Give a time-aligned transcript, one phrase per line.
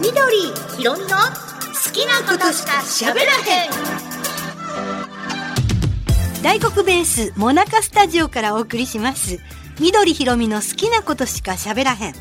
[0.00, 0.36] 緑
[0.78, 1.14] ひろみの好
[1.92, 3.70] きなことしか喋らへん。
[6.42, 9.38] 大黒ベースモナカスタジオからお送りします。
[9.78, 12.14] 緑ひろみの好きなことしか喋らへん。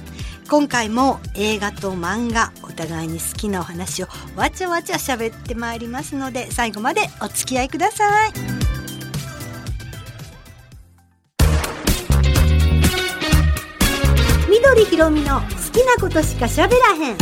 [0.50, 8.34] 今回も映画と漫画お互いに好きなお話をわちゃわちゃ喋ってまいりますので最後までお付き合いください。
[14.50, 17.18] 緑ひろみの好きなことしか喋らへん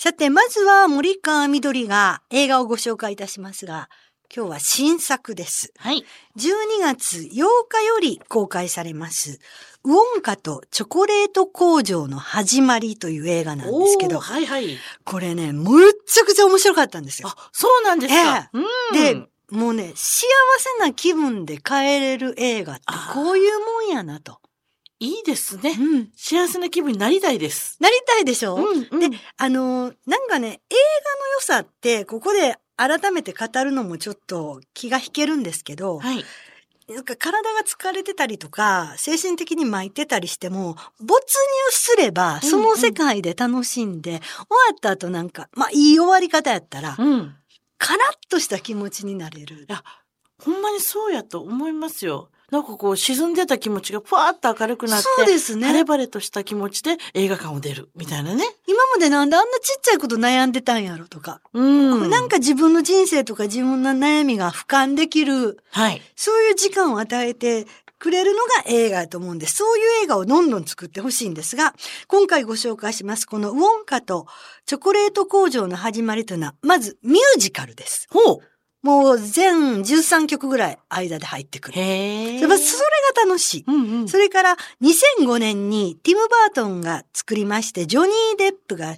[0.00, 3.88] さて、まずは森川みどりが映画をご紹介いたしますが、
[4.32, 5.72] 今日は新作です。
[5.76, 6.04] はい
[6.36, 9.40] 12月8日より公開されます、
[9.82, 14.78] ウォンカとチョコレート工場の始まりという映画なんですけど、はいはい。
[15.02, 17.30] これね、むっちゃくちゃ面白かったんですよ。
[17.30, 18.50] あ、そうなんですか。
[18.52, 24.38] うんで、もうね、幸せな気分で帰れる映画ってこういうもんやなと。
[25.00, 25.76] いいですね。
[25.78, 26.10] うん。
[26.16, 27.76] 幸せな気分になりたいです。
[27.80, 36.24] なりたいでしょ、うんうんで、あのーなんかね、映画の良さって、ここで改めて語るのもちょっと気が引けるんですけど、はい。
[36.88, 41.18] なんか体が疲れてたりとか、精神的に巻いてたりしても、没入
[41.70, 44.24] すれば、その世界で楽しんで、終わ
[44.72, 47.36] った後なんか、まあいい終わり方やったら、うん。
[47.76, 49.68] カラッとした気持ちになれる。
[50.42, 52.30] ほんまにそうやと思いますよ。
[52.50, 58.44] なんかこう沈んでた気持ちがふわーっと明るくなって、そうですね晴れ晴れとした気持ちで映画館を出るみたいなね。
[58.66, 62.10] 今までなんであんなちっちゃいこと悩んでたんやろとか、うん。
[62.10, 66.00] なんか自分の人生とか自分の悩みが俯瞰できる、はい。
[66.16, 67.66] そういう時間を与えて
[67.98, 69.56] くれるのが映画だと思うんです。
[69.56, 71.74] そういう映画をどんどん作ってほしいんですが、
[72.06, 74.26] 今回ご紹介します、このウォンカと
[74.66, 78.06] チョコレート工場の始まりというのは、まずミュージカルです。
[78.10, 78.38] ほう。
[78.82, 81.74] もう全13曲ぐらい間で入ってくる。
[81.74, 82.40] それ
[83.14, 83.64] が楽しい。
[83.66, 84.08] うんうん。
[84.08, 88.96] それから2005年にティム・バートンが作りまして、ジョニー・デップが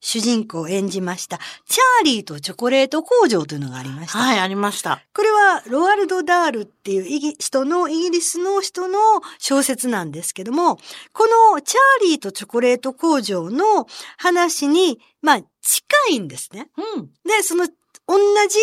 [0.00, 4.18] 主人公を演じました、チャーリーとチョコレート工場というのがありました。
[4.18, 5.02] はい、ありました。
[5.12, 8.98] これはロワルド・ダールっていうイギ人の、イギリスの人の
[9.38, 10.76] 小説なんですけども、
[11.12, 16.68] このチャーリーとチョコレート工場の話に、まあ近いんですね。
[16.96, 17.06] うん。
[17.24, 17.66] で、その
[18.06, 18.16] 同
[18.48, 18.58] じ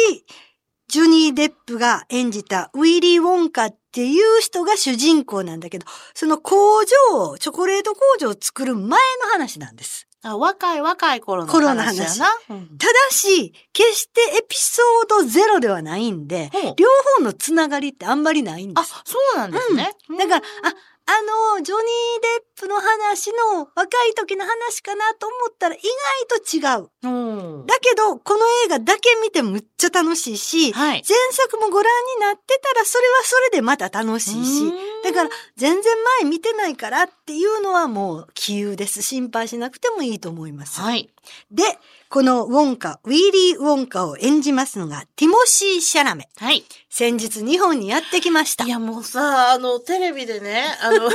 [0.93, 10.07] ジョニー・デップが演じたウィリー・ウォンカっていう人が主人公なんだけど、その工場、チョコレート工場を作る前の話なんです。
[10.21, 12.27] あ若い若い頃の頃の話や話な。
[12.51, 16.87] うんただし、決してエピソードゼロではないんで、ほう両
[17.17, 18.93] 方のつながりってあんまりないんであ、す。
[19.03, 19.89] そうなんですね。
[20.19, 20.75] だから、あ、
[21.05, 21.85] あの、ジョニー・
[22.21, 26.89] デップの話の若い時の話かなと思ったら意外と違う。
[27.03, 27.65] あ、うん。
[27.65, 31.03] だけど、この映画だけ見てむっちゃ楽しいし、はい。
[31.07, 39.01] 前作もご覧になってたらそれはそれでまた楽しいし、だから全然前見てないからっていうのはもう杞憂です。
[39.01, 40.79] 心配しなくてもいいと思います。
[40.79, 41.13] はい。
[41.51, 41.63] で、
[42.09, 46.29] このウォンカ、ウィリー・ウォンカを演じますのがティモシー・シャラメ。
[46.37, 46.63] はい。
[46.89, 48.65] 先日日本にやってきました。
[48.65, 51.11] いやもうさ、あの、テレビでね、あの、 映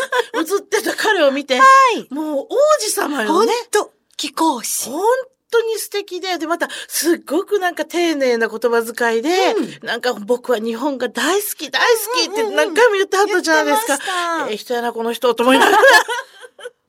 [0.59, 1.65] ってた彼を見て、は
[1.95, 2.13] い。
[2.13, 2.49] もう王
[2.81, 3.53] 子様よほんね。
[3.71, 4.91] と、貴公子。
[4.91, 5.05] 本
[5.51, 13.87] 当に素敵で、で、また、すっごくなんか丁寧な言葉遣いで、うなんか僕は日本が大好き、大好きってうんうんうん何回も言ってはったじゃないですか。
[13.87, 15.83] 言ってましたええ人やな、この人、と思いながら。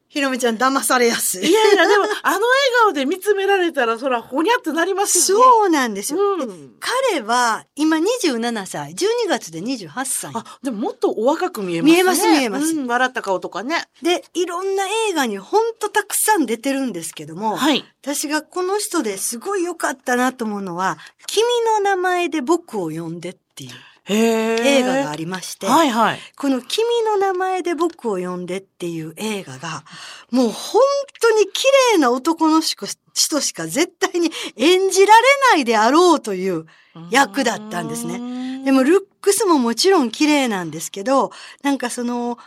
[0.09, 1.47] ひろみちゃん騙されやすい。
[1.47, 2.42] いやいや、でも、あの笑
[2.81, 5.44] 顔で見つめられたら、そら、ほにゃってなりますよね。
[5.44, 6.38] そうなんですよ。
[6.38, 6.74] でうん。
[6.80, 10.31] 彼は今27歳、12月で28歳。
[10.34, 11.94] あ、でももっとお若く見えますね。
[11.94, 13.86] 見えます見えますうん、笑った顔とかね。
[14.02, 17.86] で、いろんな映画にほんとたくさん出てるんですけども、はい。
[18.02, 20.97] 私がこの人ですごい良かったなと思うのは、
[21.28, 21.44] 君
[21.78, 23.72] の名前で僕を呼んでっていう。
[24.09, 26.20] 映画がありまして、はいはい。
[26.36, 29.84] この君の名前で僕を呼んでっていう映画が、
[30.31, 30.81] もう本
[31.22, 35.22] 当に綺麗な男の人しか絶対に演じられ
[35.53, 36.66] ないであろうという
[37.12, 41.31] 役だったんですねねでもルックスももちろん綺麗なんですけど、
[41.64, 42.38] なんかその、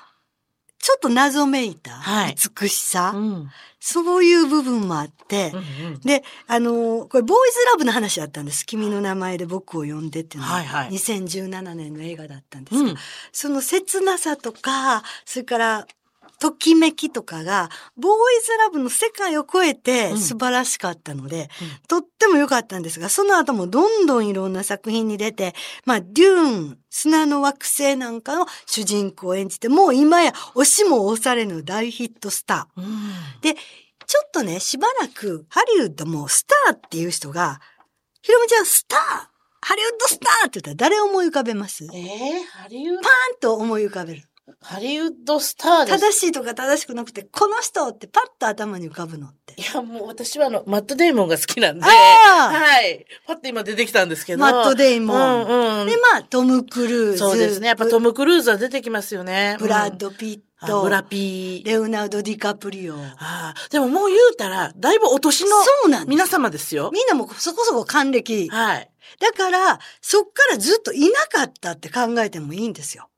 [0.83, 3.51] ちょっと謎めいたはい美しさ、うん。
[3.79, 8.67] そういう部分もあってう、んうんで、あのーこれ、ボーイズラブの話だったんです。
[8.67, 12.97] 君の名前で僕を呼んでっていうのは、はいはい2017年の映画だったんですが、うん。
[13.31, 15.87] その切なさとか、それから、
[16.43, 20.19] ときめきとかが、ボーイズラブの世界を超えてうん。
[20.19, 21.49] 素晴らしかったので、
[21.87, 25.55] とっても良かったんですが、その後もどんどんいろんな作品に出て、
[25.85, 32.81] まあ、デューン、砂の惑星なんかの主人公を演じて、もう今や押しも押されぬ大ヒットスター。
[32.81, 33.13] うん。
[33.41, 37.61] で、ちょっとね、しばらくハリウッドもスターっていう人が、
[38.21, 39.01] ひろみちゃんスター
[39.65, 41.87] ハリウッドスターって言ったら誰を思い浮かべます？
[41.87, 43.01] パーンえー、ハリウッ
[43.41, 44.25] と思い浮かべる。
[44.61, 46.01] ハリウッドスターです。
[46.01, 49.55] 正しいとか正しくなくて、この人ってパッと頭に浮かぶのって。
[49.61, 51.85] いや、もう私はあの、マットデイモンが好きなんで。
[51.85, 53.07] はい。
[53.27, 54.41] パッと今出てきたんですけど。
[54.41, 55.87] マットデイモンうんうん。
[55.87, 57.19] で、まあ、トム・クルーズ。
[57.19, 57.69] そうですね。
[57.69, 59.57] やっぱトム・ム・クルーズは出てきますよね。
[59.59, 60.43] ブラッうんド・ピット。
[60.65, 61.67] あブラピー。
[61.67, 62.95] レオナルド・ディカプリオ。
[62.95, 65.57] ああ、でももう言うたら、だいぶお年のそ
[65.87, 66.11] うなんです。
[66.11, 66.91] 皆様ですよ。
[66.93, 68.49] みんなもそこそこ還暦。
[68.49, 68.89] はい。
[69.19, 73.09] だから、そっからずっといなかったって考えてもいいんですよ。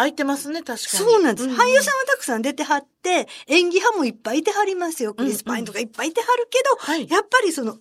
[0.00, 0.78] 空いてますね、確かに。
[0.86, 1.46] そうなんです。
[1.46, 5.12] ん俳優さんはたくさん出てはって、演技派もいっぱいいてはりますよ。
[5.12, 7.08] クリス・パインとかいっぱいいてはるけど、はい。
[7.08, 7.80] やっぱりその美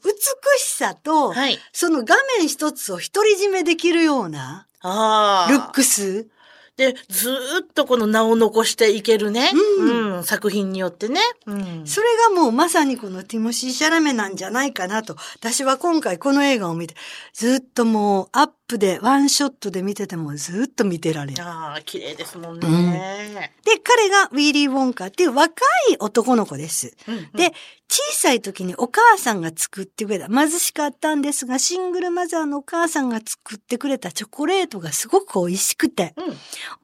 [0.57, 1.57] しさと、はい。
[1.71, 4.68] その画面一つを独り占めできるような。
[4.81, 6.27] ルックス。
[6.75, 7.33] で、ずー
[7.63, 9.51] っとこの名を残していけるね。
[9.80, 11.21] うんうん作品によってね。
[11.45, 11.81] うん。
[11.86, 15.16] それがもうまさにこのティモシー・シャラメなんじゃないかなと。
[15.36, 16.95] 私は今回この映画を見て、
[17.33, 21.44] ずっともうアップで、ワンショットで見ててもずっと見てられる。
[21.44, 23.51] ああ、綺麗ですもんね。
[23.66, 26.95] で、彼がウィーリー・ウォンカーっていう若い男の子です。
[27.07, 27.54] うんうんで、
[27.92, 36.33] 小さい時にお母さんが作ってくれた、貧しかったんですが、シングルマザーのお母さんが作ってくれたチョコレートがすごく美味しくて、うん。
[36.33, 36.36] お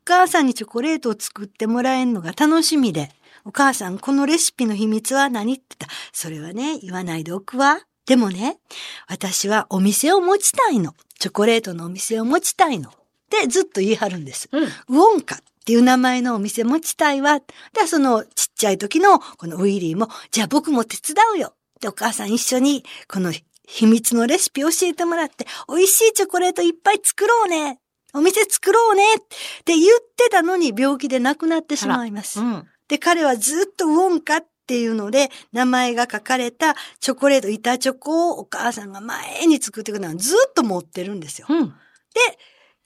[0.04, 3.12] 母さんにチョコレートを作ってもらえるのが楽しみで、
[3.44, 7.82] お母さん、このレシピの秘密は何って言ったら、それはね、言わないでおくわ。
[8.08, 8.58] でもね、
[9.08, 10.96] 私はお店を持ちたいの。
[11.20, 12.90] チョコレートのお店を持ちたいの。
[12.90, 12.94] っ
[13.30, 14.50] てずっと言い張るんです。
[14.52, 14.64] うん。
[14.64, 17.40] ウォンカっていう名前のお店持ちたいわ。
[17.40, 17.46] で、
[17.88, 21.54] そのちっちゃい時のこのウィリーも、じゃあ僕も手伝うよ。
[21.82, 23.34] で、お母さん一緒にこの
[23.68, 27.80] 秘密のレシピ教えてもらって、美味しいチョコレートいっぱい作ろうね。
[28.14, 29.04] お店作ろうね。
[29.16, 29.18] っ
[29.66, 32.40] て言ってたのに病気で亡くなってしまいます。
[32.40, 32.68] うん。
[32.88, 41.48] で、彼はずっとウォンカっていうので、名前が書かれたチョコレート、板チョコをお母さんが前に作ってくのをずっと持ってるんですよ。
[41.50, 41.74] うん。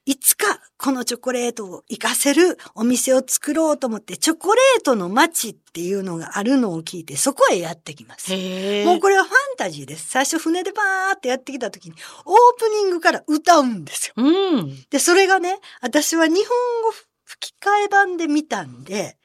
[0.10, 8.32] いつかこのチョコレートを活かせるお店を作ろうと思って、チョコレートの街っていうのがあるのを聞いて、そこへやってきます。
[8.32, 10.08] もうこれはファンタジーです。
[10.10, 14.14] 最初船でバーってやってきた時に、オープニングから歌うんですよ。
[14.18, 14.84] うん。
[14.90, 16.48] で、それがね、私は日本
[16.86, 16.92] 語
[17.24, 19.16] 吹き替え版で見たんで、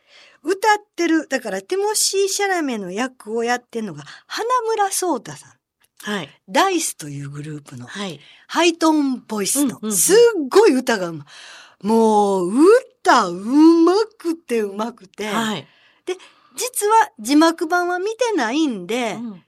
[0.44, 5.52] 歌ってる、だからティモシー・シャラメの役をやってるのが、花村壮太さん。
[6.02, 6.28] はい。
[6.48, 8.20] ダイスというグループのはい。
[8.46, 10.16] ハイトーンボイスのすっ
[10.50, 11.86] ごい歌がうまい。
[11.86, 12.52] もう、
[13.02, 15.66] 歌うまくてうまくて、はい。
[16.56, 19.44] 実は字幕版は見てないんで、うん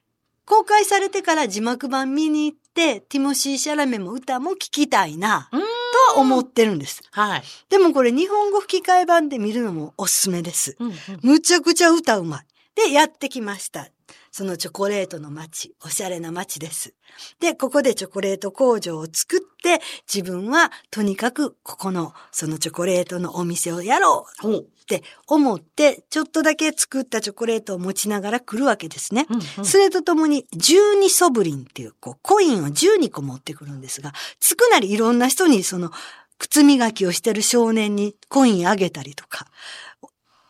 [0.49, 5.63] 公開されてから字幕版見に行って、ティモシー・シャラメも歌も聞きたいな、うん
[5.97, 7.03] とは思ってるんです。
[7.11, 7.43] はい。
[7.71, 10.77] でもこれ日本語吹き替え版で見るのもおすすめです。
[10.79, 12.47] うんうんむちゃくちゃ歌うまい。
[12.75, 13.89] で、やってきました。
[14.37, 16.93] そのチョコレートの街、おしゃれな街です。
[17.41, 19.81] で、ここでチョコレート工場を作って、
[20.13, 24.57] 自分はとにかくここの、そのチョコレートのお店をやろう。
[24.59, 29.25] って思って、ちょっとだけ作ったチョコレートを持ちながら来るわけですね。
[29.31, 35.91] うんうんそれとともに、12ソブリンっていう、こう、コインを12個持ってくるんですが、つくなりいろんな人にその、
[36.39, 39.47] 靴磨きをしてる少年にコインあげたりとか、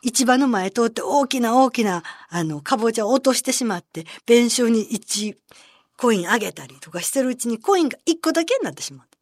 [0.08, 5.37] 市場の前通って大きな大きな、あの、かぼちゃを落としてしまって、弁償に1
[5.97, 9.19] コインあげたりとかしてるうちにコインが1個だけになってしまった。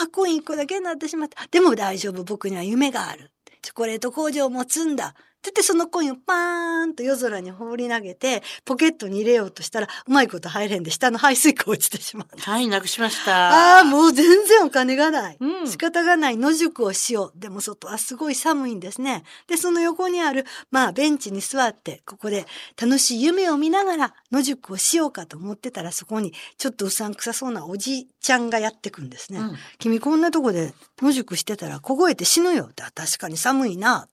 [0.00, 1.46] ああ、コイン1個だけになってしまった。
[1.50, 3.30] でも大丈夫、僕には夢がある。
[3.60, 5.14] チョコレート工場も積んだ。
[5.46, 12.50] っててそのコインをパーンと夜空に放り投げて、ポケットに入れようとしたら、うまいこと入れんで、下の排水口落ちてしまった。
[12.50, 13.76] はい、なくしました。
[13.76, 15.36] ああ、もう全然お金がない。
[15.40, 17.38] うん仕方がない野宿をしよう。
[17.38, 19.24] でも外はすごい寒いんですね。
[19.46, 22.46] で、その横にある、まあベンチに座って、ここで
[22.80, 29.38] 楽しい夢を見ながら野宿をしようかと思ってたら、そこにちょっとうさんくさそうなおじいちゃんがやってくんですね。
[29.38, 32.70] うん君こんなとこで野宿してたら凍えて死ぬよ。
[32.74, 34.08] だ確かに寒いな。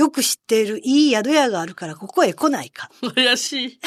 [0.00, 2.90] よく知っているいい宿屋があるからここへ来ないか。
[3.14, 3.80] 怪しい。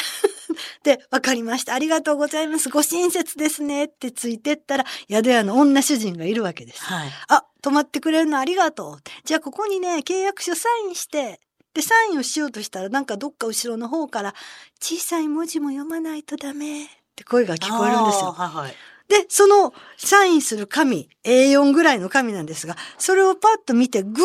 [0.84, 1.74] で、わかりました。
[1.74, 2.70] ありがとうございます。
[2.70, 3.86] ご親切ですね。
[3.86, 6.84] ってついてったら、宿屋の女主人がいるわけです。
[6.84, 7.10] はい。
[7.29, 8.98] あ、泊まってくれるのありがとう。
[9.25, 11.39] じゃあここにね、契約書サインして。
[11.74, 14.36] で、サインをしようとしたら、なんかどっか後ろの方から、
[14.79, 16.84] 小さい文字も読まないとダメ。
[16.86, 18.32] って声が聞こえるんですよ。
[18.32, 18.75] はいはい。
[19.07, 24.17] で、そのサインする紙、A4 ぐらいの紙なんですが、それをパッと見て、ぐーっ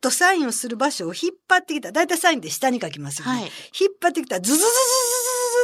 [0.00, 1.92] とサインをする場所を引っ張ってきた。
[1.92, 3.32] だいたいサインって下に書きますよね。
[3.32, 3.42] はい。
[3.42, 3.50] 引っ
[4.00, 4.78] 張ってきたら、ズズズズズズ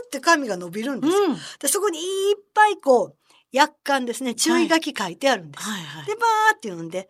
[0.03, 1.23] ズって紙が伸びるんですよ。
[1.25, 1.37] うん。
[1.59, 2.03] で、そこにい
[2.35, 3.17] っぱいこう、
[3.53, 5.65] 約款ですね、注意書き書いてあるんです。
[5.65, 6.07] はいはい。
[6.07, 7.09] で、バーって読んで、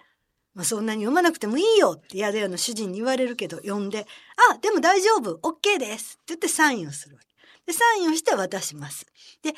[0.54, 4.06] まあ、そんなに読まなくてもいいよって宿屋の主人に言われるけど、読んで、
[4.52, 7.28] あ、でも大丈夫、OK ですって言ってサインをするわけ。
[7.66, 9.06] で、サインをして渡します。
[9.42, 9.54] で、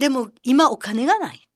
[0.00, 1.46] でも今お金がない。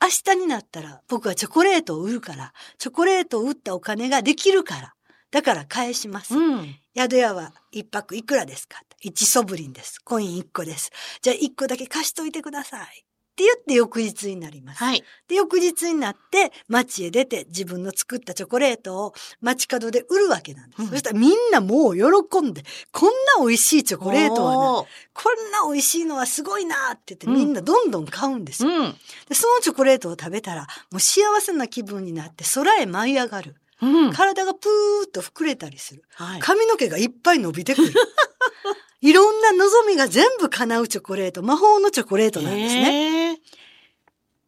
[0.00, 4.94] 明日になったら僕はチョコレートを売るから、チョコレートを売ったお金ができるから。
[5.32, 6.32] だから返します。
[6.36, 6.76] うん。
[6.96, 8.80] 宿屋は一泊いくらですか？
[9.00, 9.98] 一ソブリンです。
[9.98, 10.92] コイン一個です。
[11.22, 13.04] じゃあ一個だけ貸しといてください。
[13.38, 14.82] って言って翌日になります。
[14.82, 15.04] はい。
[15.28, 20.82] で、翌日になって街へ出て自分の作ったチョコレートを街角で売るわけなんです。
[20.82, 28.70] うんそしたらみんなもう喜んで、こんな美味しいチョコレートはな、おーこんな美味しいのはすごいなって言ってうんみんなどんどん買うんですよ。
[28.70, 28.96] うん。
[29.28, 33.54] で、そのチョコレートを食べたらもう幸せな気分になって空へ舞い上がる。
[33.80, 34.12] うん。
[34.12, 36.02] 体がプーッと膨れたりする。
[36.14, 36.40] はい。
[36.40, 37.92] 髪の毛がいっぱい伸びてくる。
[39.00, 43.38] いろんな望みが全部叶うチョコレート、魔法のチョコレートなんですね。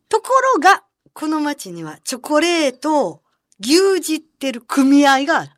[0.08, 3.22] ところが、この街にはチョコレートを
[3.60, 5.50] 牛耳ってる組合がある。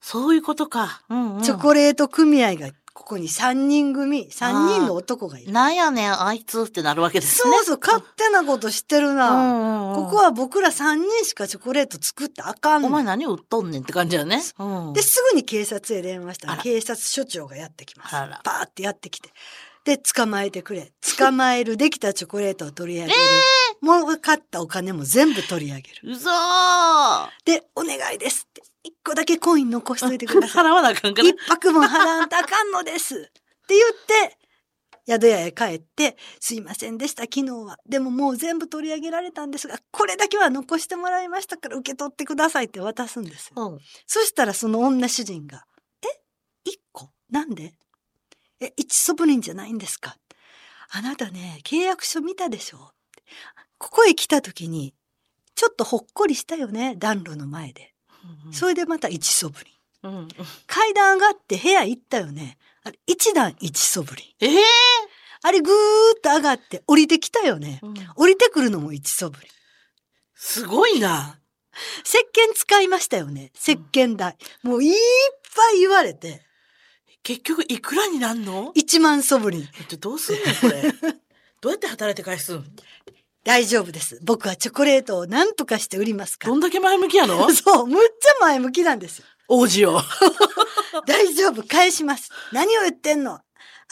[0.00, 1.02] そういうことか。
[1.08, 1.42] うん、うん。
[1.42, 5.52] チョコレート組合がここに3人組、3人の男がいる。
[5.52, 7.52] なんやねん、あいつってなるわけですね。
[7.56, 9.30] そうそう、勝手なことしてるな。
[9.30, 14.42] うんうんうんここは僕ら3人しかチョコレート作ってあかんのお前何売っとんねんって感じだよね。
[14.58, 14.92] うん。
[14.92, 18.16] で、すぐに警察へ電話したら警察署長がやってきます。
[18.16, 19.30] あらパーってやってきて。
[19.84, 20.92] で、捕まえてくれ。
[21.18, 23.18] 捕まえるできたチョコレートを取り上げる。
[23.82, 26.12] もう買ったお金も全部取り上げる。
[26.12, 28.62] うそーで、お願いですって。
[28.84, 30.64] 一個だけコイン残しといてください。
[30.64, 31.36] 払わなあかんから一。
[31.48, 33.16] 泊分払わんとあかんのです。
[33.16, 33.18] っ
[33.66, 34.38] て言って、
[35.06, 37.78] 宿屋へ帰って、すいませんでした、昨日は。
[37.86, 43.68] でももう全部取り上げられたんですが、これだけは残してもらいましたから受け取ってくださいって渡すんですよ。
[43.68, 43.80] うん。
[44.06, 45.64] そしたらその女主人が、
[46.02, 46.06] え？
[46.64, 47.10] 一個？
[47.30, 47.74] なんで？
[48.60, 50.16] え、一ソブリンじゃないんですか？
[50.90, 52.92] あなたね、契約書見たでしょ？
[53.78, 54.94] ここへ来た時に、
[55.54, 57.93] ちょっとほっこりしたよね、暖炉の前で。
[58.52, 59.70] それでまた一ソブリ
[60.02, 60.08] ン。
[60.08, 60.18] うん。
[60.18, 60.28] うん。
[60.66, 62.58] 階段上がって部屋行ったよね。
[62.84, 64.26] あれ、一段一ソブリン。
[64.46, 64.64] ええ
[65.42, 65.74] あれぐー
[66.16, 67.80] っと上がって降りてきたよね。
[67.82, 69.50] うん降りてくるのも一ソブリン。
[70.34, 71.38] すごいな。
[72.04, 73.50] 石鹸使いましたよね。
[73.54, 74.36] 石鹸代。
[74.62, 74.94] もういっ
[75.54, 76.42] ぱい言われて、
[77.22, 78.72] 結局いくらになんの？
[78.74, 79.68] 一万ソブリン。
[79.80, 80.92] えっと、どうすんのこれ？
[81.60, 82.64] どうやって働いて返すん
[83.44, 84.18] 大丈夫です。
[84.24, 87.38] 僕はチョコレートを何とかして売りますかどんだけ前向きやの？
[87.46, 87.52] ら。
[87.54, 89.24] そう、むっちゃ前向きなんですよ。
[89.48, 90.00] 王子を。
[91.06, 92.30] 大丈夫、返します。
[92.52, 93.40] 何を言ってんの？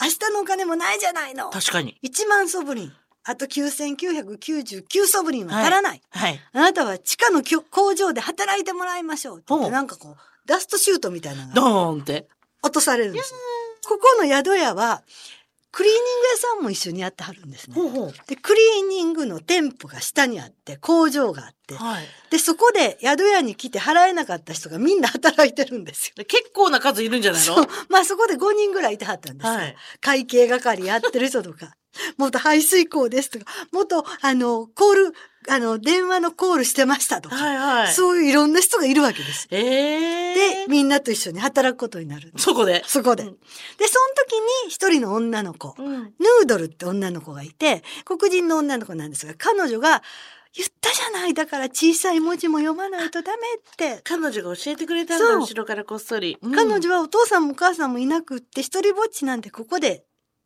[0.01, 1.49] 明日のお金もないじゃないの。
[1.51, 1.99] 確かに。
[2.03, 2.93] 1万ソブリン。
[3.25, 6.01] あと9999ソブリンは足らない。
[6.09, 6.41] はい。
[6.51, 12.27] あなたは地下の工場で働いてもらいましょうってなんかこう、ダストシュートみたいなのがドーンって。
[12.63, 13.39] 落とされるんですよ。
[13.87, 15.03] ここの宿屋は、
[15.73, 17.75] クリーニング屋さんも一緒にやってはるんですね。
[17.75, 18.13] ほうほう。
[18.27, 22.05] で、クリーニングの店舗が下にあって、工場があって、はい。
[22.29, 26.13] で、そこで宿屋に来て払えなかった人がみんな働いてるんですよ。
[26.15, 27.55] で結構な数いるんじゃないの？
[27.55, 27.67] そう。
[27.89, 29.53] まあそこで5人ぐらいいてはったんですよ。
[29.53, 29.75] はい。
[29.99, 31.75] 会計係やってる人とか、
[32.17, 35.13] 元排水口ですとか、元、あの、コール、
[35.49, 37.93] あの、電話のコールしてましたとか、はいはい。
[37.93, 39.47] そういういろんな人がいるわけです。
[39.51, 42.31] ええで、みんなと一緒に働くことになる。
[42.37, 42.83] そこで？
[42.87, 43.23] そこで。
[43.23, 43.29] うん
[43.77, 44.33] で、その時
[44.65, 46.03] に一人の女の子、うん。
[46.03, 50.01] ヌードルって女の子がいて、黒人の女の子なんですが、彼女が、
[50.55, 54.01] 言ったじゃない、だから小さい文字も読まないとダメって。
[54.03, 56.37] 彼女が教えてくれたんだ、後ろからこっそり。
[56.41, 60.05] うん彼女はお父さんもお母さんもいなくって、一人ぼっちなんてここで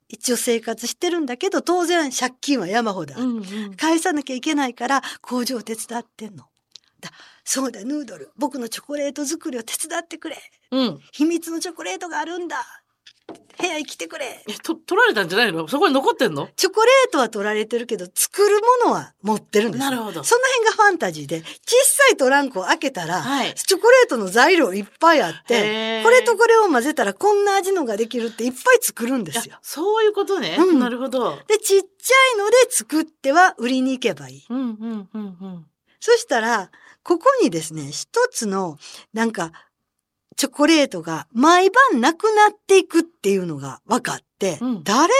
[0.09, 3.23] 一応生活してるんだけど、当然借金は山ほどある。
[3.23, 3.75] うんうん。
[3.75, 6.45] 返さなきゃいけないから工場を手伝ってんの。
[6.99, 7.11] だ
[7.43, 8.31] そうだ、ヌードル。
[8.37, 10.37] 僕のチョコレート作りを手伝ってくれ。
[10.71, 10.99] うん。
[11.11, 12.65] 秘密のチョコレートがあるんだ。
[13.59, 14.43] 部屋に来てくれ。
[14.47, 15.67] え、と、取られたんじゃないの？
[15.67, 16.47] そこに残ってんの？
[16.55, 21.45] チョコレートは取られてるけど、作るものは持ってるんですよなるほどその辺がファンタジーで、小
[21.83, 29.57] さいトランクを開けたら、はいチョコレートの材料いっぱいあっへてー、これとこれを混ぜたらこんな味のができるっていっぱい作るんですよ。
[29.63, 30.55] そういうことね。
[30.59, 31.37] うんなるほど。
[31.47, 34.45] で、ちっちゃいので作っては売りに行けばいい。
[34.49, 35.65] うんうんうんうん。
[35.99, 36.69] そしたら、
[37.01, 38.77] ここにですね、一つの、
[39.13, 39.51] なんか、
[40.37, 45.13] チョコレートが毎晩なくなっていくっていうのが分かって、うん誰が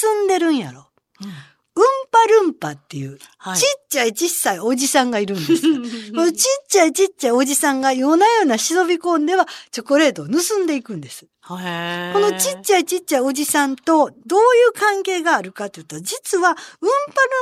[0.00, 0.88] 盗んでるんやろ
[1.20, 1.28] うん
[1.74, 5.62] うんぱるんぱっていう、はいちっちゃいちっさいおじさんがいるんです。
[6.12, 11.26] このはちっちゃいちっちゃいおじさんが夜な夜な忍び込んではチョコレートを盗んでいくんです。
[11.46, 16.88] ここのちっちゃいちっちゃいおじさんとどういう関係があるかというと、実はうんぱる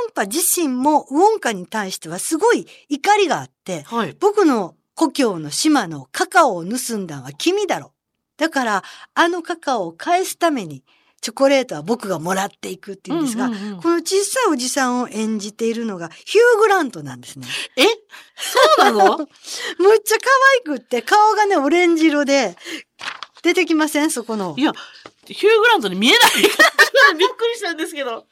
[0.09, 4.15] んぱ自身もウォンカに対してはすごい怒りがあって、はい。
[4.19, 7.91] 僕の故郷の島のカカオを盗んだのは君だろ。
[8.37, 8.83] だから、
[9.15, 10.83] あのカカオを返すために、
[11.21, 17.47] チョコレートは僕がもらっていくっていうんですが、うんうんうんこの小さいおじさんを演じているのがヒュー・グラントなんですね。
[17.77, 17.85] え？
[17.87, 17.89] そ
[18.77, 19.17] うなの？
[19.79, 22.55] むっちゃ可愛くって、顔がね、オレンジ色で、
[23.41, 24.11] 出てきません？
[24.11, 24.61] そこのい。
[24.61, 24.71] や、
[25.25, 26.21] ヒュー・グラントに見えない
[27.17, 28.27] びっくりしたんですけど。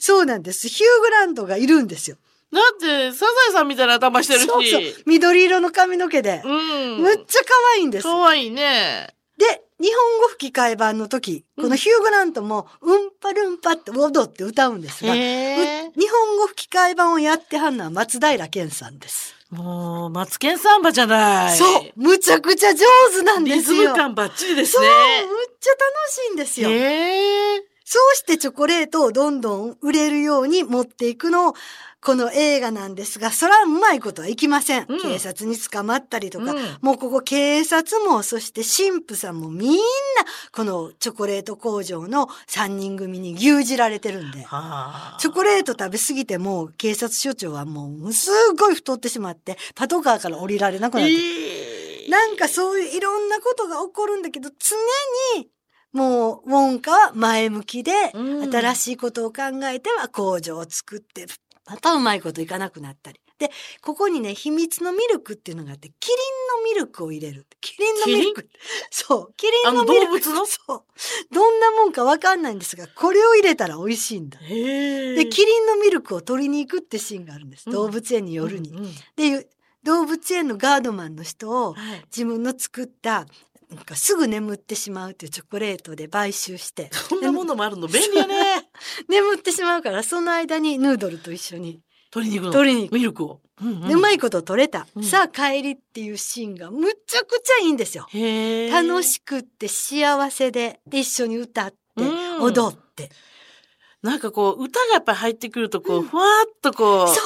[0.00, 0.68] そうなんです。
[0.68, 2.16] ヒュー・グラントがいるんですよ。
[2.54, 4.46] だって、サザエさんみたいな頭してるし。
[4.46, 4.82] そうそう。
[5.06, 6.40] 緑色の髪の毛で。
[6.44, 6.98] うん。
[7.02, 8.04] むっちゃ可愛いんです。
[8.04, 9.08] かわいいね。
[9.36, 15.12] で、日本語吹き替え版の時、このヒュー・グラントも、うんぱるんぱって踊って歌うんですが。
[15.14, 19.34] 日本語吹き替え版をやってはんのは松平健さんです。
[19.50, 21.58] もう、マツケンサンバじゃない。
[21.58, 22.84] そうむちゃくちゃ上
[23.16, 23.82] 手なんでリすよ。
[23.82, 24.88] ズム感バッチリですそう、ね。
[25.26, 25.80] むっちゃ楽
[26.10, 26.70] しいんですよ。
[26.70, 27.73] へえ。
[27.84, 31.54] そうしてチョコレートをどんどん売れるように持っていくのを、
[32.00, 34.86] この映画なんですが、それはうまいことはいきません。
[34.88, 39.78] うん警察に捕まったりとか、うんもうここ警察も、そして神父さんもみんな、
[40.52, 44.42] このチョコレート工場の3人組に牛耳られてるんで。
[44.42, 45.18] はあ。
[45.18, 51.12] チョコレート食べ過ぎても、警察署長はもう、すっごい太ってしまって、パトカーから降りられなくなって。
[51.12, 54.76] ええなんかそういういろんなことが起こるんだけど、常
[55.40, 55.48] に、
[55.94, 61.26] もう、ウォンカは前向きで、うん新しいことを考えては工場を作って、
[61.66, 63.20] またうまいこといかなくなったり。
[63.38, 66.18] で、ここにね、秘密のミルクっていうのがあって、キリン
[66.62, 67.46] のミルクを入れる。
[67.60, 68.48] キリンのミルク。
[68.90, 69.92] そう、キリンのミルク。
[69.92, 70.46] あの動物の？
[70.46, 70.82] そう。
[71.32, 74.38] どんなもんかわかんないんですが、これを入れたら美味しいんだ。
[74.40, 74.46] で、
[75.30, 77.64] キリンのミルクを取りに行くってシーンがあるんです。
[77.66, 78.70] うん動物園に夜に。
[78.70, 79.48] うんうんで、
[79.84, 82.04] 動物園のガードマンの人を、はい。
[82.06, 83.26] 自分の作った
[83.70, 86.90] なんかすぐ眠ってしまうというチョコレートで買収して。
[86.92, 87.86] そんなものもあるの？
[87.86, 88.68] 便利やね。
[89.08, 91.80] 眠ってしまうからその間にヌードルと一緒に、
[92.10, 92.52] 取りに行くの？
[92.52, 92.94] 取りに行く。
[92.94, 93.40] ミルクを？
[93.62, 95.04] うんでうまいこと取れた、うん。
[95.04, 98.08] さあ帰りっていうシーンがむちゃくちゃいいんですよ。
[98.70, 102.42] 楽しくって幸せで一緒に歌ってうん。
[102.42, 103.10] 踊って。
[104.02, 107.16] なんかこう、歌がやっぱり入ってくると、こう、ふわーっとこう、そう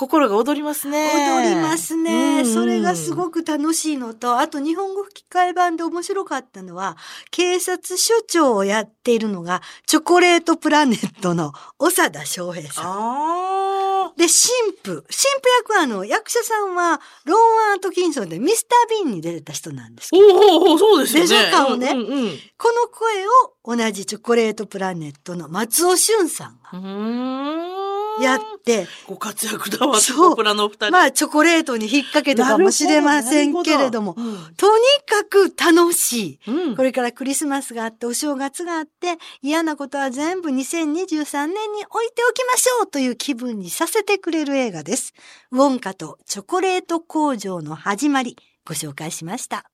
[0.00, 1.10] 心が踊りますね。
[1.42, 6.96] 踊りますね、うんそれがすごく楽しいのと、あと日本語吹き替え版で面白かったのは、
[7.30, 12.84] 警察署長をやっているのが、チョコレートプラネットの長田翔平さん。
[12.86, 15.02] あで、神父。
[15.02, 15.14] 神父
[15.58, 20.16] 役はあの、役者さんは、ローン・アートキンソンでミスター・ビーンに出てた人なんですー。
[20.16, 21.28] けど、おおおそうですよね。
[21.28, 23.30] でしょ顔ねうんうんこの声を
[23.64, 27.79] 同じチョコレートプラネットの松尾俊さんが。
[28.22, 30.90] やって、ご活躍だわ、チそうョコプラのお二人。
[30.90, 34.14] まあ、チョコレートに引っ掛けたかもしれませんけれども、
[34.56, 36.50] どとにかく楽しい。
[36.50, 36.76] うん。
[36.76, 45.12] これからクリスマスがあって、お正月があって、嫌なことは全部2023年に置いておきましょうという気分にさせてくれる映画です。
[45.50, 49.64] ウォンカとチョコレート工場の始まり、ご紹介しました。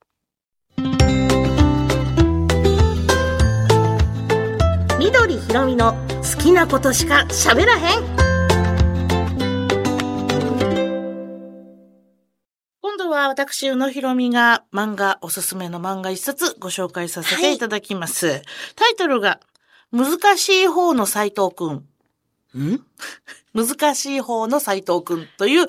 [4.99, 8.26] 緑ひろみの好きなことしか喋らへん
[12.87, 18.41] 今度は私、宇野ひろみが漫画、おすすめの漫画一冊ご紹介させていただきます。
[18.77, 19.41] タイトルが、
[19.91, 21.85] 難しい方の斎藤くん。
[22.57, 22.81] ん？
[23.53, 25.67] 難しい方の斎藤くんという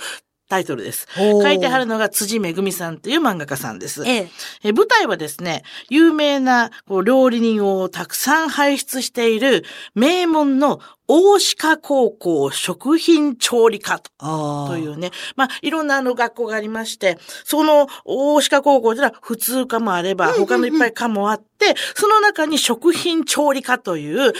[0.48, 1.06] タイトルです。
[1.14, 4.02] 書いてはるのが辻めぐみさんという漫画家さんです。
[4.06, 4.28] ええ。
[4.64, 15.10] え舞台はですね、有名なこう料理人をたくさん輩出している名門の大鹿高校食品調理科とあというね。
[15.36, 24.32] まあ、いろんなあの学校がありまして、その大鹿高校では普通科もあれば、他のいっぱい科もあって、その中に食品調理科という、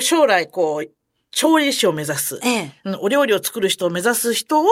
[0.00, 0.90] 将来こう、
[1.36, 2.40] 調理師を目指す。
[2.42, 2.72] ええ。
[2.84, 4.66] うんお料理を作る人を目指す人を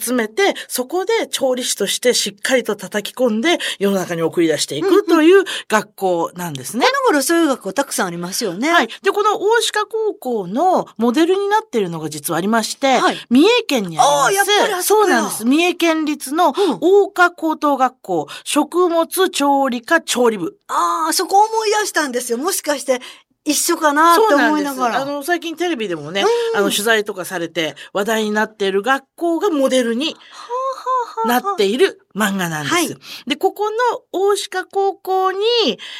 [0.00, 6.86] 集めて、そこで調理師としてしっかりと叩き込んで世の中に送り出していくという学校なんですね。
[6.86, 8.70] この頃そういう学校たくさんありますよね。
[8.70, 8.88] はい。
[9.02, 14.08] で、この大鹿高校のモデルになっているのが実はありまして、はい三重県にあります。
[14.08, 15.44] ああやっぱりあそうなんです。
[15.44, 20.56] 三重県立のうん大岡高等学校、食物調理科調理部。
[20.68, 22.38] ああ、そこ思い出したんですよ。
[22.38, 23.00] もしかして
[23.44, 24.34] 一緒かなって。
[24.34, 25.02] 思いながら。
[25.02, 30.16] あの、最近テレビでもね、うんあの、取材とかされて話題になっている学校がモデルに
[31.26, 32.74] なっている漫画なんです。
[32.74, 32.88] はい
[33.26, 33.76] で、ここの
[34.12, 35.38] 大鹿高校に、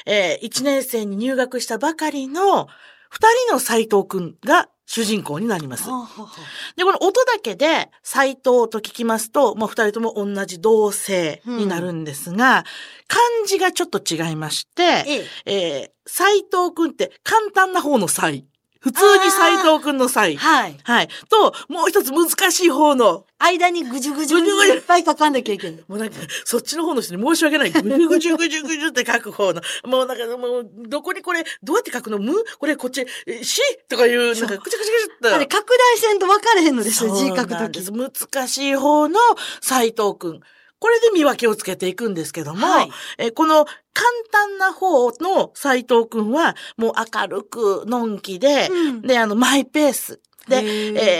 [0.06, 2.68] え1年生に入学したばかりの
[3.10, 5.84] 二人の斎藤くんが主人公になります。
[5.84, 12.64] で、この音だけで斎藤と聞きますと、まあ、二人とも同じ同性になるんですが、
[13.06, 18.46] 漢字がちょっと違いまして、えええー、斎藤くんって簡単な方の斎。
[18.80, 20.36] 普通に斎藤くんの斎。
[20.36, 20.76] はい。
[20.84, 21.08] はい。
[21.28, 25.84] と、もう一つ難しい方の、間にぐじゅぐじゅぐじゅいっぱい書かなきゃいけない。
[25.86, 27.70] もうなんか、そっちの方の人に申し訳ない。
[27.70, 29.60] ぐじゅぐじゅぐじゅぐじゅって書く方の。
[29.84, 35.36] もうなんか、もう、どこにこれ、どうやって書くのむこれこっち、えしとかいう、なんか、くちゃくちゃくちゃっと。
[35.36, 37.80] あれ、拡大線と分かれへんのですよ、字書くとき。
[37.80, 39.18] 難しい方の
[39.60, 40.40] 斎藤くん。
[40.78, 50.20] これで見分けをつけていくんですけども、はいえこの簡単な方の斎藤くんは、もう明るく、のんきで、うんで、あの、マイペース。
[50.48, 50.62] で、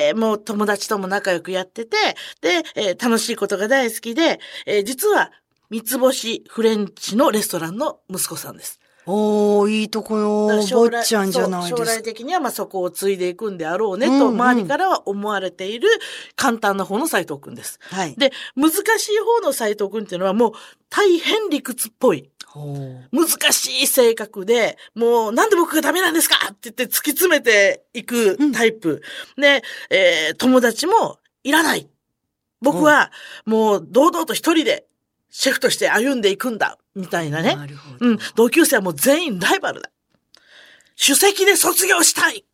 [0.08, 1.96] えーもう友達とも仲良くやってて、
[2.40, 5.32] で、えー楽しいことが大好きで、えー実は
[5.70, 8.77] 三つ星フレンチのレストランの息子さんです。
[9.10, 10.48] おー、いいとこよ。
[10.48, 12.02] 坊ちゃんじゃない将来。
[12.02, 15.88] 的にはまあそこを継いでいくんであろうねと、うんうん周りからは思われている
[16.36, 17.80] 簡単な方の斎藤くんです。
[17.82, 18.14] はい。
[18.16, 20.52] で、難しい方の斎藤くんっていうのはもう
[20.90, 22.30] 大変理屈っぽい。
[23.12, 29.02] 難しい性格で、もうなんで僕がダメなんですかって言って突き詰めていくタイプ。
[29.36, 31.88] で、えー友達もいらない。
[32.60, 33.12] 僕は
[33.46, 34.86] もう堂々と一人で
[35.30, 36.78] シェフとして歩んでいくんだ。
[36.94, 37.54] みたいなね。
[37.54, 37.66] な。
[38.00, 38.18] うん。
[38.34, 39.90] 同級生はもう全員ライバルだ。
[41.00, 42.44] 首席で卒業したい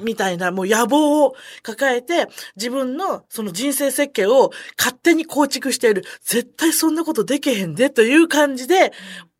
[0.00, 6.04] みたいなもう野望を抱えて自分のその人生設計を勝手に構築している。
[6.22, 8.92] 絶対そんなことできへんでという感じで、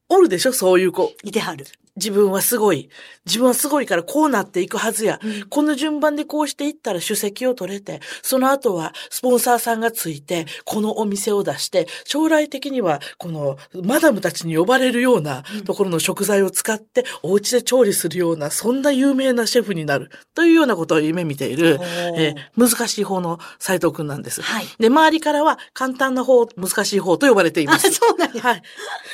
[0.08, 1.12] おるでしょそういう子。
[1.22, 1.66] いてはる。
[1.96, 2.88] 自分はすごい。
[3.26, 5.20] 自分はすごいからこうなっていくはずや。
[5.22, 20.10] うんこの順番でこうしていったら主席を取れて、その後はスポンサーさんがついて、このお店を出して、将来的にはこのマダムたちに呼ばれるようなところの食材を使って、お家で調理するような、そんな有名なシェフになる。
[20.34, 21.78] というようなことを夢見ている
[22.16, 24.40] えー難しい方の斉藤くんなんです。
[24.42, 27.90] はいで、周りからは簡単な方、難しい方と呼ばれていまあ、す。
[27.92, 28.42] そうなんや。
[28.42, 28.62] はい。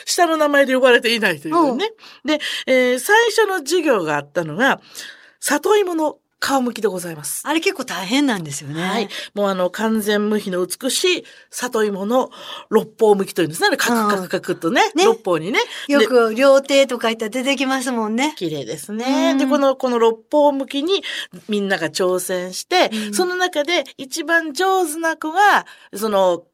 [0.04, 1.90] 下の名前で呼ばれていないというね。
[2.24, 2.38] で、
[2.68, 4.80] えー最初の授業があったのが、
[5.40, 7.42] 里芋の皮むきでございます。
[7.46, 8.82] あれ結構大変なんですよね。
[8.82, 9.08] はい。
[9.34, 12.30] もうあの、完全無比の美しい里芋の
[12.68, 13.76] 六方むきというんですね。
[13.76, 15.58] カクカクカクっとね、ね六方にね。
[15.88, 18.34] でよく料亭とか行ったら出てきますもんね。
[18.36, 19.32] 綺麗ですうね。
[19.32, 21.02] んで、この、この六方向きに
[21.48, 26.44] みんなが挑戦して、うんその中で一番上手な子が、その、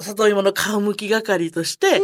[0.00, 2.00] 里芋の皮むき係として、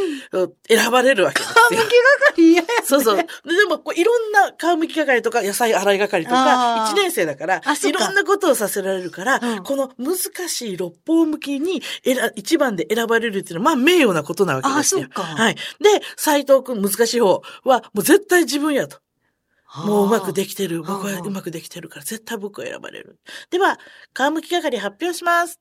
[0.69, 1.55] 選ばれるわけですよ。
[1.71, 1.91] 皮むき
[2.37, 2.43] 係？
[2.53, 2.69] 嫌や。
[2.85, 3.17] そうそう。
[3.17, 3.29] でで
[3.69, 10.17] も、こういろんな皮むき係とか野菜洗い係とか、あー一年生だからいうろんなことをさせられるから、うんこの難
[10.49, 15.03] しい六方向きに選一番で選ばれるっていうのは、まあ、名誉なことなわけですよ。
[15.03, 15.55] あそっかはい。
[15.55, 15.61] で、
[16.17, 18.99] 斎藤くん難しい方は、もう絶対自分やと。
[19.87, 20.83] もううまくできてる。
[20.83, 23.19] はあ僕はうまくできてるから、絶対僕が選ばれる。
[23.51, 23.79] では、
[24.15, 25.61] 皮むき係発表します。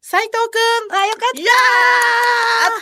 [0.00, 0.94] 斎藤くん。
[0.94, 1.52] あ、よかっいや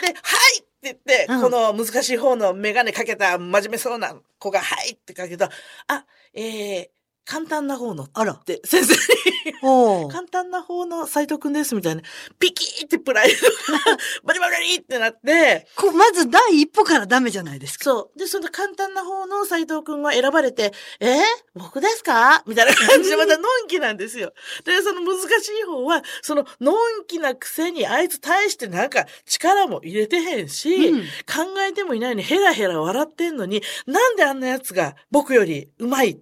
[0.07, 0.11] ー。
[0.11, 1.43] って、はいって言って、うん。
[1.43, 5.51] この難しい方のメガネかけた真面目そうな子が、はいってかけた。
[5.89, 6.89] あ、えー、
[7.27, 12.03] 簡単な方のあらて先生に、簡単な方の斎藤くんですみたいな。
[12.39, 13.35] ピキーってプライド
[13.75, 17.85] が バリバリってなって、こまず第一歩からダメじゃないですか。
[17.85, 18.19] そう。
[18.19, 21.21] で、その簡単な方の斎藤くんが選ばれて、えー？
[21.55, 22.43] 僕ですか？
[22.47, 24.33] みたいな感じでまたのんきなんですよ。
[24.65, 36.21] で、その難しい方は、そののんきなくせにあいつ大してなんか力も入れてへんし、うん考えてもいないのにヘラヘラ笑ってんのに、なんであんな奴が僕よりうまい、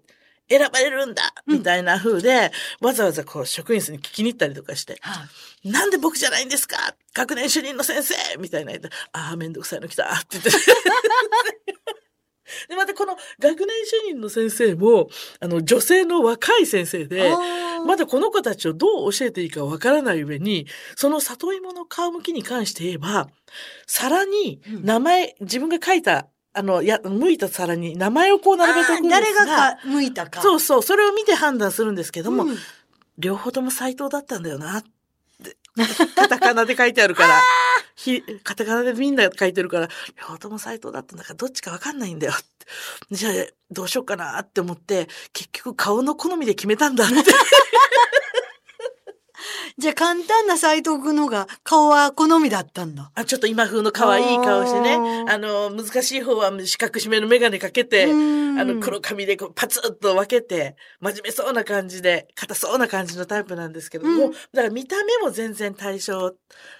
[0.48, 1.58] 選ばれるんだうん。
[1.58, 5.24] みたいな風で、わざわざこう職員室に聞きに行ったりとかして、は
[5.62, 5.70] い。
[5.70, 6.94] なんで僕じゃないんですか？
[7.14, 8.14] 学年主任の先生！
[8.38, 10.04] みたいな言って、ああ、めんどくさいの来た。
[10.14, 10.50] って言って。
[12.68, 15.08] で、またこの学年主任の先生も、
[15.40, 17.32] あの、女性の若い先生で、
[17.86, 23.28] まだこの子たちをどう教えていいかわからない上に、その里芋の皮むきに関して言えば、
[23.86, 24.84] 皿にうん。
[24.84, 30.40] 名前、自分が書いた、あの、や、剥いた皿に名前をこう並べておくんですが誰がか向いたか。
[30.40, 32.56] そうそう、それを見て判断するんですけども、うん
[33.18, 35.56] 両方とも斎藤だったんだよなって。
[36.14, 37.40] カタカナで書いてあるから。
[37.96, 39.88] ひカタカナでみんな書いてるから、
[40.20, 42.44] 両方とも斎藤だったんだからどっちかわかんないんだよって。
[43.12, 43.32] じゃあ、
[43.70, 47.14] どうしようかなって思って、結局顔の好みで決めたんだって。
[49.78, 53.10] じゃあ簡単な斎藤君のが顔は好みだったんだ。
[53.14, 55.38] あ、ちょっと今風の可愛い顔してねあ。
[55.38, 66.34] の、難しい方は四角締めのメガネかけて、うんあの、黒髪でこうパツッと分けて、真面目そうな感じで、硬そうな感じのタイプなんですけども、うんだから見た目も全然対象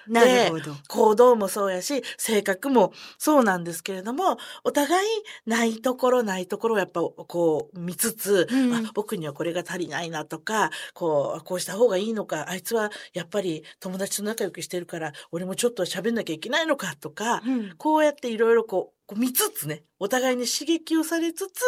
[0.06, 0.74] なるほど。
[0.88, 5.08] 行動もそうやし、性格もそうなんですけれども、お互い
[5.46, 21.62] ないところないところをやっぱこう見つつ、うんあ僕にはこれが足りないなとか、こう、こうした方がいいのか、あいつはやっぱり友達と仲良くしてるから、俺もちょっと喋んなきゃいけないのかとか、うんこうやっていろいろこう、見つつね、お互いに刺激をされつつ、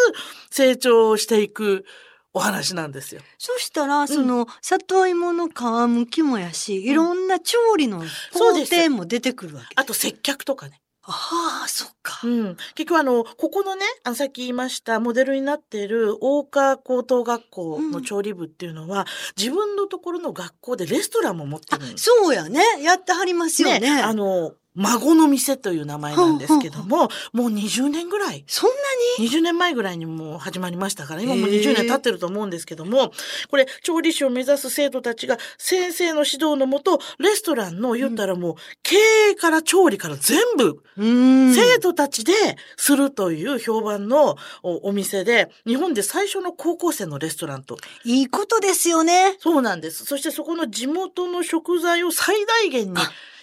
[0.51, 1.85] 成長していく
[2.33, 3.21] お話なんですよ。
[3.39, 5.53] そしたら、その、里芋の皮
[5.89, 9.69] むきもやし、いろんな調理の工程も出てくるわけ。
[9.75, 10.81] あと接客とかね。
[11.09, 12.27] ああ、そっか。
[12.27, 12.57] うん。
[12.75, 21.85] 結局あの、ここのね、あのさっき言いました、モデルになっている大川高等学校の調理部っていうのは、自分のところの学校でレストランも持ってある。
[21.97, 22.61] そうやね。
[22.83, 23.89] やってはりますよね。
[23.89, 28.77] あの、孫の店という名前なんですけども、もう20年ぐらい、そんな
[29.19, 33.13] に？20年前ぐらいにもう始まりましたから、今もうへー20年経ってると思うんですけども、
[33.51, 38.97] これ、調理師を目指す生徒たちが先生の指導のもと、レストランの言ったらもう、経
[39.31, 40.83] 営から調理から全部。
[40.97, 42.33] 生徒たちで
[42.77, 47.77] するという評判のおお店で、日本で最初の高校生のレストランと。
[48.05, 49.37] いいことですよね。
[49.41, 50.05] そうなんです。
[50.05, 53.01] そしてそこの地元の食材を最大限に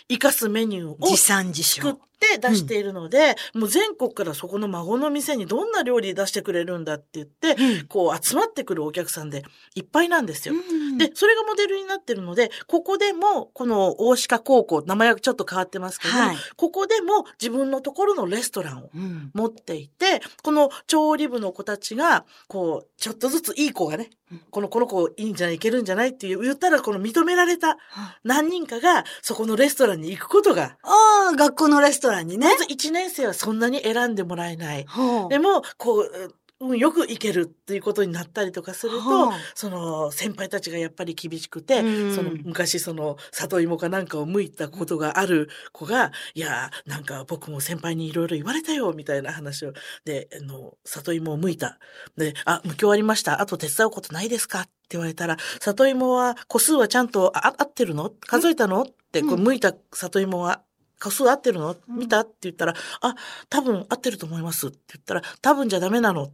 [0.10, 2.34] 生かすメニューを持参自作っ消。
[2.34, 7.88] て出しているので、もう全国からそこの孫の店にどんな料理出してくれるんだって言って、うん。
[7.88, 9.44] こう集まってくるお客さんで
[9.76, 10.56] いっぱいなんですよ。
[10.56, 10.98] うん。
[10.98, 19.32] で、それがモデルになってるので、ここでも、この大鹿高校、名前はちょっと変わってますけど、はいここでも自分のところのレストランをうん。
[19.34, 27.78] 持っていて、この調理部の子たちが、こう、ちょっとずついい子がねうん、この、この子いいんじゃない、いけるんじゃないっていう言ったら、この認められた
[28.24, 32.58] 何人かが、そこのレストランに行くことが、ああ、学校のレストランにねま。
[32.58, 34.86] ず1年生はそんなに選んでもらえない。
[35.30, 49.74] でも、こう、うん、よく行けるっていうことになったりとかすると、はあその先輩たちがやっぱり厳しくて、うんその昔その里芋かなんかを剥いたことがある子が、いや、なんか僕も先輩にいろいろ言われたよ、みたいな話を。
[50.06, 51.80] で、あの、里芋を剥いた。
[52.18, 53.42] で、あ、剥き終わりました。
[53.42, 58.12] あと手伝うことないですかって言われたら、里芋は個数はちゃんとあ合ってるの？
[58.22, 58.84] 数えたの？
[58.84, 60.62] って、こううん剥いた里芋は
[61.04, 61.76] 個数合ってるの？
[61.88, 62.22] 見た？
[62.22, 63.16] って言ったら、あ、
[63.50, 66.24] 多分合ってると思いますって言ったら、多分じゃダメなの？
[66.24, 66.34] って。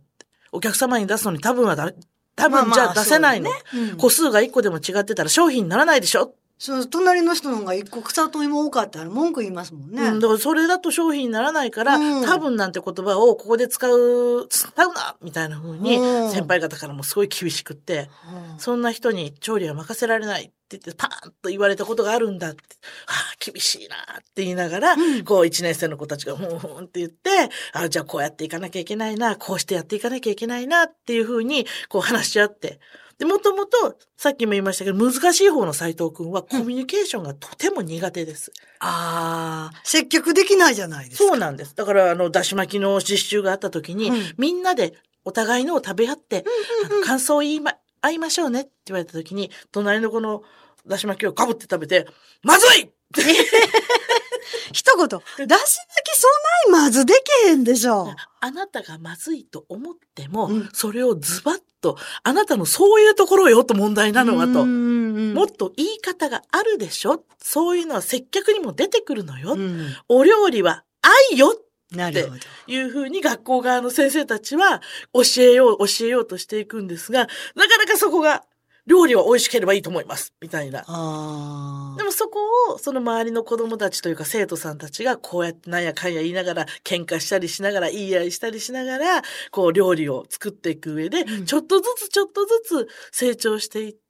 [0.51, 1.95] お客様に出すのに多分はダメ。
[2.35, 3.49] 多分じゃ出せないの。
[3.49, 10.09] そうだねうん個数が1個でも違ってたら商品にならないでしょ、そう、隣の人の方が一個草と芋多かったら文句言いますもんね。
[10.09, 12.25] うん、だからそれだと商品にならないから、うん。
[12.25, 16.31] 多分なんて言葉をここで使う、使うなみたいな風にうん。
[16.31, 18.09] 先輩方からもすごい厳しくって、
[18.53, 18.59] うん。
[18.59, 22.61] そんな人に調理は任せられないって言ってパーンと言われたことがあるんだって、
[23.07, 25.23] ああ、厳しいなって言いながら、うん。
[25.23, 27.29] こう一年生の子たちがふんふんって言って、
[27.71, 32.81] あじゃあこうやっていかなきゃいけないな、こうしてやっていかなきゃいけないなっていう風にこう話し合って、
[33.19, 38.53] で、もともと、さっきも言いましたけど、難しい方の斉藤くんはコミュニケーションがとても苦手です。
[38.79, 41.27] ああ、接客できないじゃないですか。
[41.27, 41.75] そうなんです。
[41.75, 44.93] だから、あの、だし巻きの実習があった時に、うんみんなで
[45.25, 46.45] お互いのを食べ合って、
[46.85, 50.43] あの感想を言いま、合いましょうねって言われた時に、隣のこの
[50.87, 52.07] だし巻きをかぶって食べて、
[52.41, 52.89] まずい
[54.71, 56.27] 一言、だし巻きそ
[56.71, 58.13] んなにまずできへんでしょ。
[58.39, 64.63] あなたがまずいと思っても、うんそれをズバッと、あなたのそういうところよと問題なのはと。
[64.63, 67.23] うんもっと言い方があるでしょ？
[67.41, 69.53] そういうのは接客にも出てくるのよ。
[69.53, 70.83] うんお料理は
[71.31, 71.55] 愛よ
[71.91, 72.35] なるほど。
[72.67, 74.81] いうふうに学校側の先生たちは
[75.13, 78.43] 教えよう、教えようとしていくんですが、なかなかそこが、
[78.89, 80.33] 料理は美味しければいいと思います。
[80.41, 80.83] みたいな。
[80.87, 82.39] あでもそこ
[82.73, 89.21] を、その周りの子供たちというか生徒さんたちがこうやってなんやかんや言いながら、喧嘩したりしながら、言い合いしたりしながら、
[89.51, 94.08] こう料理を作っていく上で、うんちょっとずつちょっとずつ成長していって、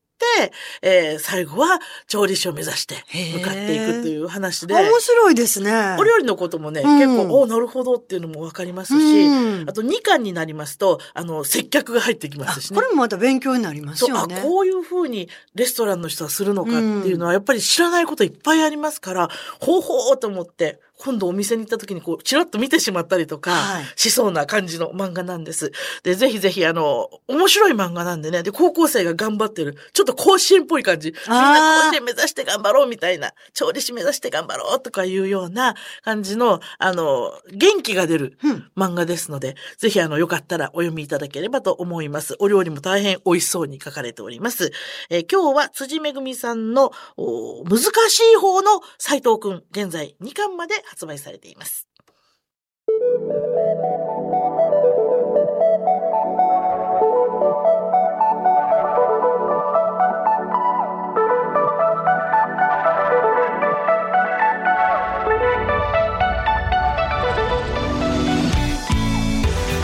[0.81, 2.95] えー最後は調理師を目指して
[3.37, 4.81] 向かっていくという話で、あ。
[4.81, 5.95] 面白いですね。
[5.99, 12.75] お料理のこともね、うん結構、おなるほどっていうのもわかりますし、うんあと2巻になりますと、あの、接客が入ってきまあすしね。
[12.75, 14.41] これもまた勉強になりますよね。
[14.41, 16.77] こういう風にレストランの人はするのかって
[17.07, 19.29] いうのは、やっぱり知らないこといっぱいありますから、
[19.59, 25.71] ほうほうと思って、今度お店に行った時にこう、ちらっと見てしまったりとかはい、しそうな感じの漫画なんです。
[26.03, 31.13] で、ぜひぜひ、あの、面白い漫画なんでね、で、高校生が頑張ってる、ちょっと甲子園っぽい感じ。
[31.27, 42.35] みんな甲子園目指して頑張ろうみたいな、調理師目指して頑張ろうとかいうような感じの、あの、元気が出るうん漫画ですので、ぜひあの、よかったらお読みいただければと思います。
[42.39, 44.71] お料理も大変美味しそうに書かれております。
[45.09, 51.87] えー今日は辻めぐみさんのお難しい方の斉藤くん、現在2巻まで発売されています。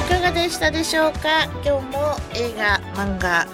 [0.02, 1.44] いかがでしたでしょうか？
[1.64, 3.46] 今日も映画、漫画、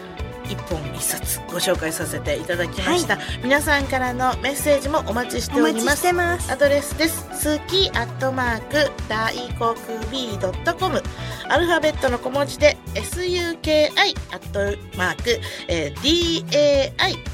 [0.45, 6.07] 一本一冊ご紹介させていただきました、皆さんからのメッセージもお待ちしております。
[6.51, 7.25] アドレスです。
[7.29, 9.75] 好きアットマーク大国
[10.09, 11.03] B.com
[11.49, 13.91] アルファベットの小文字で SUKI
[14.31, 16.91] アットマーク、えー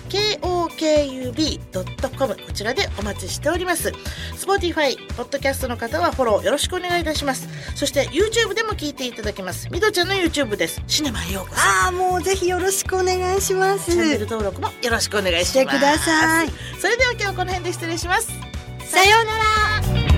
[0.09, 3.91] DAIKOKUB.com こちらでお待ちしております。
[4.35, 7.47] Spotify、ポッドキャストの方はフォローよろしくお願いいたします。
[7.75, 9.69] そして YouTube でも聞いていただけます。
[9.71, 10.81] みどちゃんの YouTube です。
[10.87, 11.61] シネマへようこそ。
[11.61, 13.91] ああ、もうぜひよろしくお願いします。
[13.91, 15.51] チャンネル登録もよろしくお願いします。
[15.51, 16.49] してください。
[16.79, 18.27] それでは今日はこの辺で失礼します。
[18.85, 19.37] さような
[20.11, 20.16] ら。